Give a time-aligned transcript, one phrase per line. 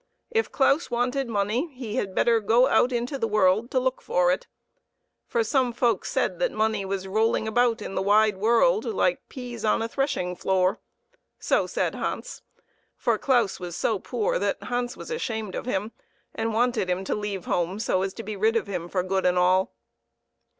[0.31, 4.31] If Claus wanted money he had better go out into the world to look for
[4.31, 4.47] it;
[5.27, 9.63] for some folks said that money was rolling about in the wide world like peas
[9.63, 10.79] on a threshing floor.
[11.37, 12.41] So said Hans,
[12.97, 15.91] for Claus was so poor that Hans was ashamed of him,
[16.33, 19.27] and wanted him to leave home so as to be rid of him for good
[19.27, 19.71] and all.